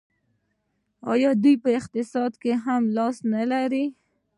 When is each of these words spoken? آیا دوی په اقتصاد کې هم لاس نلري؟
آیا 1.11 1.31
دوی 1.43 1.55
په 1.63 1.69
اقتصاد 1.79 2.31
کې 2.41 2.51
هم 2.65 2.81
لاس 2.97 3.17
نلري؟ 3.33 3.85